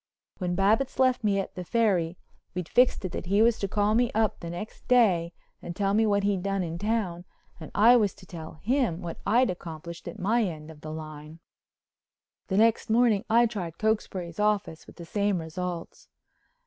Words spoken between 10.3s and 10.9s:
end of